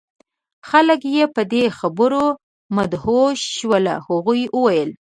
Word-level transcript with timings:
خلک 0.69 1.01
یې 1.15 1.23
په 1.35 1.41
دې 1.53 1.63
خبرو 1.77 2.25
مدهوش 2.75 3.39
شول. 3.57 3.85
هغوی 4.07 4.41
وویل: 4.55 4.89